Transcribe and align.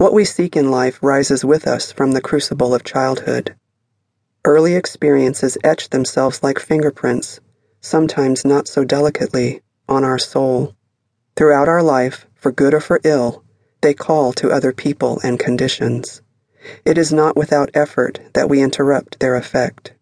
What 0.00 0.14
we 0.14 0.24
seek 0.24 0.56
in 0.56 0.70
life 0.70 0.98
rises 1.02 1.44
with 1.44 1.66
us 1.66 1.92
from 1.92 2.12
the 2.12 2.22
crucible 2.22 2.74
of 2.74 2.84
childhood. 2.84 3.54
Early 4.46 4.74
experiences 4.74 5.58
etch 5.62 5.90
themselves 5.90 6.42
like 6.42 6.58
fingerprints, 6.58 7.40
sometimes 7.82 8.42
not 8.42 8.66
so 8.66 8.82
delicately, 8.82 9.60
on 9.90 10.02
our 10.02 10.18
soul. 10.18 10.74
Throughout 11.36 11.68
our 11.68 11.82
life, 11.82 12.26
for 12.34 12.50
good 12.50 12.72
or 12.72 12.80
for 12.80 13.02
ill, 13.04 13.44
they 13.82 13.92
call 13.92 14.32
to 14.32 14.50
other 14.50 14.72
people 14.72 15.20
and 15.22 15.38
conditions. 15.38 16.22
It 16.86 16.96
is 16.96 17.12
not 17.12 17.36
without 17.36 17.68
effort 17.74 18.20
that 18.32 18.48
we 18.48 18.62
interrupt 18.62 19.20
their 19.20 19.36
effect. 19.36 19.92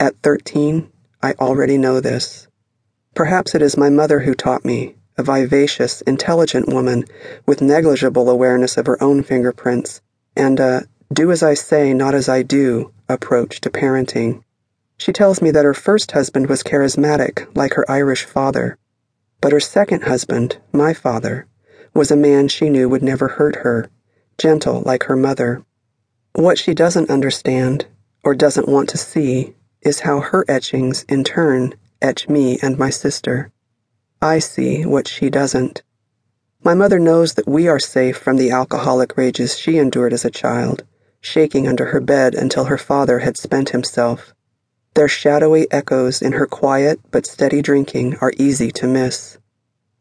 At 0.00 0.20
thirteen, 0.24 0.90
I 1.22 1.34
already 1.34 1.78
know 1.78 2.00
this. 2.00 2.48
Perhaps 3.14 3.54
it 3.54 3.62
is 3.62 3.76
my 3.76 3.88
mother 3.88 4.18
who 4.18 4.34
taught 4.34 4.64
me, 4.64 4.96
a 5.18 5.22
vivacious, 5.22 6.00
intelligent 6.02 6.68
woman 6.68 7.04
with 7.46 7.62
negligible 7.62 8.28
awareness 8.28 8.76
of 8.76 8.86
her 8.86 9.02
own 9.02 9.22
fingerprints, 9.22 10.00
and 10.36 10.60
a 10.60 10.86
do 11.12 11.30
as 11.30 11.42
I 11.42 11.54
say, 11.54 11.94
not 11.94 12.14
as 12.14 12.28
I 12.28 12.42
do 12.42 12.92
approach 13.08 13.60
to 13.60 13.70
parenting. 13.70 14.42
She 14.98 15.12
tells 15.12 15.40
me 15.40 15.50
that 15.52 15.64
her 15.64 15.74
first 15.74 16.12
husband 16.12 16.48
was 16.48 16.62
charismatic, 16.62 17.46
like 17.56 17.74
her 17.74 17.90
Irish 17.90 18.24
father, 18.24 18.78
but 19.40 19.52
her 19.52 19.60
second 19.60 20.02
husband, 20.04 20.58
my 20.72 20.92
father, 20.92 21.46
was 21.94 22.10
a 22.10 22.16
man 22.16 22.48
she 22.48 22.68
knew 22.68 22.88
would 22.88 23.02
never 23.02 23.28
hurt 23.28 23.56
her, 23.56 23.88
gentle 24.38 24.82
like 24.84 25.04
her 25.04 25.16
mother. 25.16 25.64
What 26.34 26.58
she 26.58 26.74
doesn't 26.74 27.10
understand, 27.10 27.86
or 28.24 28.34
doesn't 28.34 28.68
want 28.68 28.88
to 28.90 28.98
see, 28.98 29.54
is 29.82 30.00
how 30.00 30.20
her 30.20 30.44
etchings, 30.48 31.04
in 31.08 31.24
turn, 31.24 31.74
etch 32.02 32.28
me 32.28 32.58
and 32.60 32.76
my 32.78 32.90
sister. 32.90 33.52
I 34.22 34.38
see 34.38 34.86
what 34.86 35.08
she 35.08 35.30
doesn't. 35.30 35.82
My 36.64 36.74
mother 36.74 36.98
knows 36.98 37.34
that 37.34 37.46
we 37.46 37.68
are 37.68 37.78
safe 37.78 38.16
from 38.16 38.36
the 38.36 38.50
alcoholic 38.50 39.16
rages 39.16 39.58
she 39.58 39.78
endured 39.78 40.12
as 40.12 40.24
a 40.24 40.30
child, 40.30 40.84
shaking 41.20 41.68
under 41.68 41.86
her 41.86 42.00
bed 42.00 42.34
until 42.34 42.64
her 42.64 42.78
father 42.78 43.20
had 43.20 43.36
spent 43.36 43.70
himself. 43.70 44.34
Their 44.94 45.08
shadowy 45.08 45.70
echoes 45.70 46.22
in 46.22 46.32
her 46.32 46.46
quiet 46.46 46.98
but 47.10 47.26
steady 47.26 47.60
drinking 47.60 48.16
are 48.20 48.32
easy 48.38 48.70
to 48.72 48.86
miss. 48.86 49.38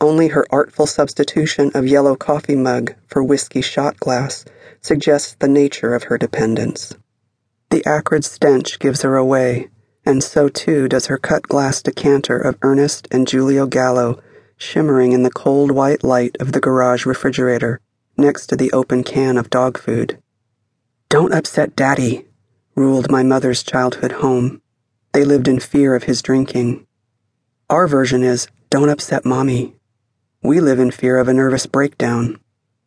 Only 0.00 0.28
her 0.28 0.46
artful 0.50 0.86
substitution 0.86 1.72
of 1.74 1.86
yellow 1.86 2.14
coffee 2.14 2.54
mug 2.54 2.94
for 3.06 3.24
whiskey 3.24 3.62
shot 3.62 3.98
glass 3.98 4.44
suggests 4.80 5.34
the 5.38 5.48
nature 5.48 5.94
of 5.94 6.04
her 6.04 6.16
dependence. 6.16 6.94
The 7.70 7.84
acrid 7.84 8.24
stench 8.24 8.78
gives 8.78 9.02
her 9.02 9.16
away, 9.16 9.68
and 10.06 10.22
so 10.22 10.48
too 10.48 10.88
does 10.88 11.06
her 11.06 11.18
cut 11.18 11.42
glass 11.42 11.82
decanter 11.82 12.38
of 12.38 12.56
Ernest 12.62 13.08
and 13.10 13.28
Julio 13.28 13.66
Gallo 13.66 14.22
shimmering 14.56 15.12
in 15.12 15.24
the 15.24 15.30
cold 15.30 15.72
white 15.72 16.04
light 16.04 16.36
of 16.38 16.52
the 16.52 16.60
garage 16.60 17.04
refrigerator 17.04 17.80
next 18.16 18.46
to 18.46 18.56
the 18.56 18.72
open 18.72 19.02
can 19.02 19.36
of 19.36 19.50
dog 19.50 19.76
food. 19.76 20.18
Don't 21.08 21.34
upset 21.34 21.76
Daddy, 21.76 22.26
ruled 22.74 23.10
my 23.10 23.22
mother's 23.22 23.62
childhood 23.62 24.12
home. 24.12 24.62
They 25.12 25.24
lived 25.24 25.48
in 25.48 25.58
fear 25.58 25.94
of 25.94 26.04
his 26.04 26.22
drinking. 26.22 26.86
Our 27.68 27.88
version 27.88 28.22
is, 28.22 28.48
Don't 28.70 28.88
upset 28.88 29.24
Mommy. 29.24 29.74
We 30.42 30.60
live 30.60 30.78
in 30.78 30.92
fear 30.92 31.18
of 31.18 31.26
a 31.28 31.34
nervous 31.34 31.66
breakdown. 31.66 32.38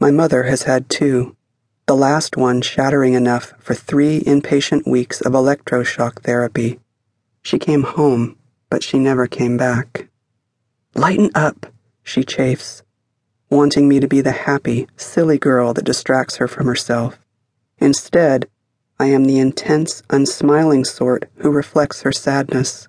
My 0.00 0.10
mother 0.10 0.44
has 0.44 0.62
had 0.62 0.88
two, 0.88 1.36
the 1.86 1.94
last 1.94 2.36
one 2.36 2.62
shattering 2.62 3.12
enough 3.14 3.52
for 3.58 3.74
three 3.74 4.20
inpatient 4.20 4.86
weeks 4.86 5.20
of 5.20 5.32
electroshock 5.32 6.22
therapy 6.22 6.78
she 7.42 7.58
came 7.58 7.82
home, 7.82 8.36
but 8.70 8.82
she 8.82 8.98
never 8.98 9.26
came 9.26 9.56
back. 9.56 10.08
Lighten 10.94 11.30
up, 11.34 11.66
she 12.02 12.24
chafes, 12.24 12.82
wanting 13.50 13.88
me 13.88 14.00
to 14.00 14.08
be 14.08 14.20
the 14.20 14.32
happy, 14.32 14.86
silly 14.96 15.38
girl 15.38 15.74
that 15.74 15.84
distracts 15.84 16.36
her 16.36 16.48
from 16.48 16.66
herself. 16.66 17.18
Instead, 17.78 18.48
I 18.98 19.06
am 19.06 19.24
the 19.24 19.38
intense, 19.38 20.02
unsmiling 20.10 20.84
sort 20.84 21.28
who 21.36 21.50
reflects 21.50 22.02
her 22.02 22.12
sadness, 22.12 22.86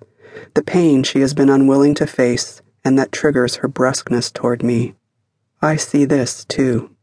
the 0.54 0.62
pain 0.62 1.02
she 1.02 1.20
has 1.20 1.34
been 1.34 1.50
unwilling 1.50 1.94
to 1.96 2.06
face, 2.06 2.62
and 2.84 2.98
that 2.98 3.12
triggers 3.12 3.56
her 3.56 3.68
brusqueness 3.68 4.30
toward 4.30 4.62
me. 4.62 4.94
I 5.60 5.76
see 5.76 6.04
this, 6.04 6.44
too. 6.44 6.94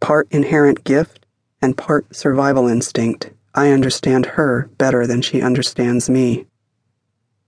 Part 0.00 0.28
inherent 0.30 0.84
gift 0.84 1.24
and 1.62 1.78
part 1.78 2.14
survival 2.14 2.66
instinct. 2.68 3.30
I 3.54 3.70
understand 3.70 4.26
her 4.26 4.68
better 4.76 5.06
than 5.06 5.22
she 5.22 5.40
understands 5.40 6.10
me. 6.10 6.46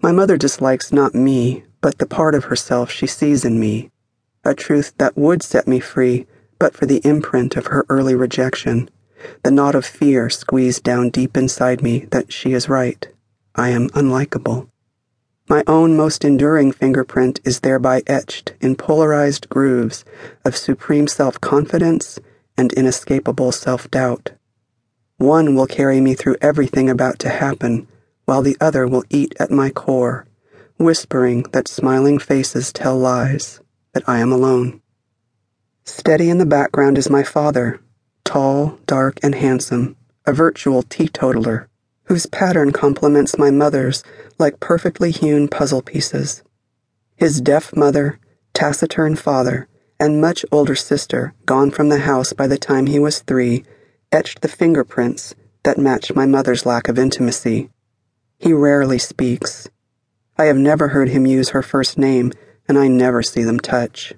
My 0.04 0.12
mother 0.12 0.36
dislikes 0.36 0.92
not 0.92 1.14
me, 1.14 1.64
but 1.80 1.96
the 1.96 2.04
part 2.04 2.34
of 2.34 2.44
herself 2.44 2.90
she 2.90 3.06
sees 3.06 3.42
in 3.42 3.58
me, 3.58 3.90
a 4.44 4.54
truth 4.54 4.92
that 4.98 5.16
would 5.16 5.42
set 5.42 5.66
me 5.66 5.80
free 5.80 6.26
but 6.58 6.74
for 6.74 6.84
the 6.84 7.00
imprint 7.06 7.56
of 7.56 7.68
her 7.68 7.86
early 7.88 8.14
rejection, 8.14 8.90
the 9.44 9.50
knot 9.50 9.74
of 9.74 9.86
fear 9.86 10.28
squeezed 10.28 10.82
down 10.82 11.08
deep 11.08 11.38
inside 11.38 11.80
me 11.80 12.00
that 12.10 12.30
she 12.30 12.52
is 12.52 12.68
right. 12.68 13.08
I 13.54 13.70
am 13.70 13.88
unlikable. 13.94 14.68
My 15.48 15.64
own 15.66 15.96
most 15.96 16.22
enduring 16.22 16.72
fingerprint 16.72 17.40
is 17.42 17.60
thereby 17.60 18.02
etched 18.06 18.52
in 18.60 18.76
polarized 18.76 19.48
grooves 19.48 20.04
of 20.44 20.54
supreme 20.54 21.06
self 21.06 21.40
confidence 21.40 22.18
and 22.58 22.74
inescapable 22.74 23.52
self 23.52 23.90
doubt. 23.90 24.32
One 25.16 25.54
will 25.54 25.66
carry 25.66 26.02
me 26.02 26.12
through 26.12 26.36
everything 26.42 26.90
about 26.90 27.18
to 27.20 27.30
happen 27.30 27.88
while 28.24 28.42
the 28.42 28.56
other 28.60 28.86
will 28.86 29.04
eat 29.10 29.34
at 29.38 29.50
my 29.50 29.70
core, 29.70 30.26
whispering 30.76 31.42
that 31.52 31.68
smiling 31.68 32.18
faces 32.18 32.72
tell 32.72 32.98
lies, 32.98 33.60
that 33.92 34.08
I 34.08 34.18
am 34.18 34.32
alone. 34.32 34.80
Steady 35.84 36.30
in 36.30 36.38
the 36.38 36.46
background 36.46 36.96
is 36.96 37.10
my 37.10 37.22
father, 37.22 37.80
tall, 38.24 38.78
dark, 38.86 39.18
and 39.22 39.34
handsome, 39.34 39.96
a 40.26 40.32
virtual 40.32 40.82
teetotaler, 40.82 41.68
whose 42.04 42.26
pattern 42.26 42.72
complements 42.72 43.38
my 43.38 43.50
mother's 43.50 44.02
like 44.38 44.60
perfectly 44.60 45.10
hewn 45.10 45.48
puzzle 45.48 45.82
pieces. 45.82 46.42
His 47.16 47.40
deaf 47.40 47.76
mother, 47.76 48.18
taciturn 48.54 49.16
father, 49.16 49.68
and 50.00 50.20
much 50.20 50.44
older 50.50 50.74
sister, 50.74 51.34
gone 51.46 51.70
from 51.70 51.88
the 51.88 52.00
house 52.00 52.32
by 52.32 52.46
the 52.46 52.58
time 52.58 52.86
he 52.86 52.98
was 52.98 53.20
three, 53.20 53.64
etched 54.10 54.40
the 54.40 54.48
fingerprints 54.48 55.34
that 55.62 55.78
match 55.78 56.14
my 56.14 56.26
mother's 56.26 56.66
lack 56.66 56.88
of 56.88 56.98
intimacy. 56.98 57.70
He 58.44 58.52
rarely 58.52 58.98
speaks. 58.98 59.70
I 60.36 60.44
have 60.44 60.58
never 60.58 60.88
heard 60.88 61.08
him 61.08 61.24
use 61.24 61.48
her 61.48 61.62
first 61.62 61.96
name, 61.96 62.30
and 62.68 62.78
I 62.78 62.88
never 62.88 63.22
see 63.22 63.42
them 63.42 63.58
touch. 63.58 64.12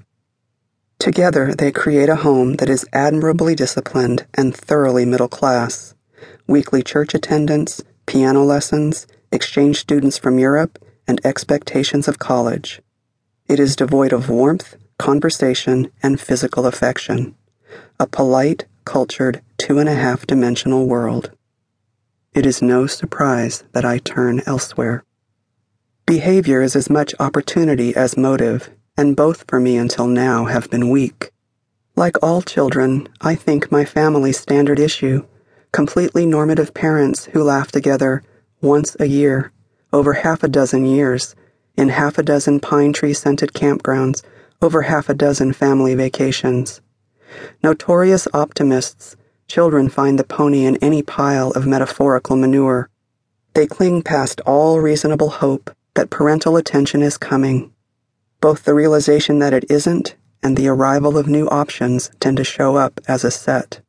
Together, 0.98 1.54
they 1.54 1.70
create 1.70 2.08
a 2.08 2.16
home 2.16 2.54
that 2.54 2.68
is 2.68 2.84
admirably 2.92 3.54
disciplined 3.54 4.26
and 4.34 4.52
thoroughly 4.52 5.04
middle 5.04 5.28
class. 5.28 5.94
Weekly 6.48 6.82
church 6.82 7.14
attendance, 7.14 7.84
piano 8.06 8.42
lessons, 8.42 9.06
exchange 9.30 9.76
students 9.76 10.18
from 10.18 10.40
Europe, 10.40 10.80
and 11.06 11.24
expectations 11.24 12.08
of 12.08 12.18
college. 12.18 12.82
It 13.46 13.60
is 13.60 13.76
devoid 13.76 14.12
of 14.12 14.28
warmth, 14.28 14.76
conversation, 14.98 15.92
and 16.02 16.20
physical 16.20 16.66
affection. 16.66 17.36
A 18.00 18.08
polite, 18.08 18.64
cultured, 18.84 19.40
two 19.56 19.78
and 19.78 19.88
a 19.88 19.94
half 19.94 20.26
dimensional 20.26 20.88
world 20.88 21.30
it 22.36 22.44
is 22.44 22.60
no 22.60 22.86
surprise 22.86 23.64
that 23.72 23.86
I 23.86 23.96
turn 23.96 24.42
elsewhere. 24.44 25.02
Behavior 26.04 26.60
is 26.60 26.76
as 26.76 26.90
much 26.90 27.14
opportunity 27.18 27.96
as 27.96 28.18
motive, 28.18 28.68
and 28.94 29.16
both 29.16 29.44
for 29.48 29.58
me 29.58 29.78
until 29.78 30.06
now 30.06 30.44
have 30.44 30.68
been 30.68 30.90
weak. 30.90 31.32
Like 31.96 32.22
all 32.22 32.42
children, 32.42 33.08
I 33.22 33.36
think 33.36 33.72
my 33.72 33.86
family's 33.86 34.38
standard 34.38 34.78
issue 34.78 35.24
completely 35.72 36.24
normative 36.24 36.72
parents 36.72 37.26
who 37.32 37.42
laugh 37.42 37.70
together 37.72 38.22
once 38.60 38.96
a 39.00 39.06
year, 39.06 39.52
over 39.92 40.14
half 40.14 40.42
a 40.42 40.48
dozen 40.48 40.86
years, 40.86 41.34
in 41.76 41.88
half 41.88 42.18
a 42.18 42.22
dozen 42.22 42.60
pine 42.60 42.92
tree 42.92 43.12
scented 43.12 43.52
campgrounds, 43.52 44.22
over 44.62 44.82
half 44.82 45.08
a 45.08 45.14
dozen 45.14 45.52
family 45.52 45.94
vacations. 45.94 46.80
Notorious 47.62 48.28
optimists 48.32 49.16
Children 49.48 49.88
find 49.88 50.18
the 50.18 50.24
pony 50.24 50.64
in 50.64 50.76
any 50.78 51.02
pile 51.02 51.50
of 51.52 51.66
metaphorical 51.66 52.36
manure. 52.36 52.90
They 53.54 53.66
cling 53.66 54.02
past 54.02 54.40
all 54.40 54.80
reasonable 54.80 55.30
hope 55.30 55.74
that 55.94 56.10
parental 56.10 56.56
attention 56.56 57.00
is 57.00 57.16
coming. 57.16 57.72
Both 58.40 58.64
the 58.64 58.74
realization 58.74 59.38
that 59.38 59.54
it 59.54 59.64
isn't 59.70 60.16
and 60.42 60.56
the 60.56 60.68
arrival 60.68 61.16
of 61.16 61.26
new 61.26 61.48
options 61.48 62.10
tend 62.20 62.36
to 62.36 62.44
show 62.44 62.76
up 62.76 63.00
as 63.08 63.24
a 63.24 63.30
set. 63.30 63.80